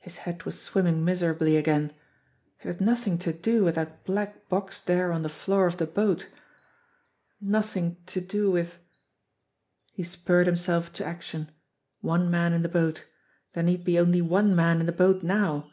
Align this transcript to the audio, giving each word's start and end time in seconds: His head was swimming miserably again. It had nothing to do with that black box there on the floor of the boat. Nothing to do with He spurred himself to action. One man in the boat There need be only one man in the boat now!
His 0.00 0.16
head 0.24 0.44
was 0.44 0.58
swimming 0.62 1.04
miserably 1.04 1.54
again. 1.58 1.92
It 2.62 2.68
had 2.68 2.80
nothing 2.80 3.18
to 3.18 3.34
do 3.34 3.64
with 3.64 3.74
that 3.74 4.02
black 4.02 4.48
box 4.48 4.80
there 4.80 5.12
on 5.12 5.20
the 5.20 5.28
floor 5.28 5.66
of 5.66 5.76
the 5.76 5.84
boat. 5.86 6.26
Nothing 7.38 7.98
to 8.06 8.18
do 8.18 8.50
with 8.50 8.78
He 9.92 10.04
spurred 10.04 10.46
himself 10.46 10.90
to 10.94 11.04
action. 11.04 11.50
One 12.00 12.30
man 12.30 12.54
in 12.54 12.62
the 12.62 12.68
boat 12.70 13.04
There 13.52 13.62
need 13.62 13.84
be 13.84 13.98
only 13.98 14.22
one 14.22 14.56
man 14.56 14.80
in 14.80 14.86
the 14.86 14.90
boat 14.90 15.22
now! 15.22 15.70